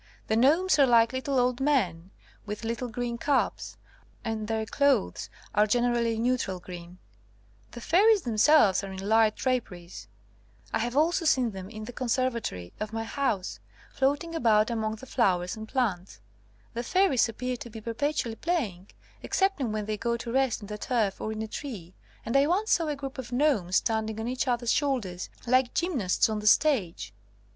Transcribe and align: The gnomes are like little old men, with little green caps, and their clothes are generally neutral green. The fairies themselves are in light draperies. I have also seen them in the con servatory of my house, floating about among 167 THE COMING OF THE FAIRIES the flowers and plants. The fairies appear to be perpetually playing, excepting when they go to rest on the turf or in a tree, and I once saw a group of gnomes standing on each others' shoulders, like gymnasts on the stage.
The 0.25 0.35
gnomes 0.35 0.79
are 0.79 0.87
like 0.87 1.13
little 1.13 1.37
old 1.37 1.59
men, 1.61 2.09
with 2.43 2.63
little 2.63 2.87
green 2.89 3.19
caps, 3.19 3.77
and 4.25 4.47
their 4.47 4.65
clothes 4.65 5.29
are 5.53 5.67
generally 5.67 6.17
neutral 6.17 6.59
green. 6.59 6.97
The 7.69 7.81
fairies 7.81 8.23
themselves 8.23 8.83
are 8.83 8.91
in 8.91 9.07
light 9.07 9.35
draperies. 9.35 10.07
I 10.73 10.79
have 10.79 10.97
also 10.97 11.25
seen 11.25 11.51
them 11.51 11.69
in 11.69 11.85
the 11.85 11.93
con 11.93 12.07
servatory 12.07 12.73
of 12.79 12.91
my 12.91 13.03
house, 13.03 13.59
floating 13.93 14.33
about 14.33 14.71
among 14.71 14.93
167 14.93 15.67
THE 15.67 15.71
COMING 15.71 15.93
OF 15.93 15.99
THE 16.09 16.09
FAIRIES 16.09 16.15
the 16.15 16.17
flowers 16.17 16.19
and 16.73 16.73
plants. 16.73 16.73
The 16.73 16.83
fairies 16.83 17.29
appear 17.29 17.57
to 17.57 17.69
be 17.69 17.79
perpetually 17.79 18.35
playing, 18.37 18.89
excepting 19.23 19.71
when 19.71 19.85
they 19.85 19.97
go 19.97 20.17
to 20.17 20.31
rest 20.31 20.63
on 20.63 20.65
the 20.65 20.79
turf 20.79 21.21
or 21.21 21.31
in 21.31 21.43
a 21.43 21.47
tree, 21.47 21.93
and 22.25 22.35
I 22.35 22.47
once 22.47 22.71
saw 22.71 22.87
a 22.87 22.95
group 22.95 23.19
of 23.19 23.31
gnomes 23.31 23.75
standing 23.75 24.19
on 24.19 24.27
each 24.27 24.47
others' 24.47 24.71
shoulders, 24.71 25.29
like 25.45 25.75
gymnasts 25.75 26.27
on 26.27 26.39
the 26.39 26.47
stage. 26.47 27.13